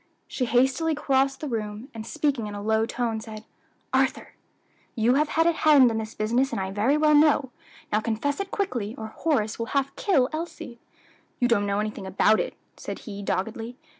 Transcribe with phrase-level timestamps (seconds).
[0.27, 3.45] She hastily crossed the room, and speaking in a low tone, said,
[3.93, 4.33] "Arthur,
[4.95, 7.51] you have had a hand in this business I very well know;
[7.91, 10.79] now confess it quickly, or Horace will half kill Elsie."
[11.39, 13.77] "You don't know anything about it," said he doggedly.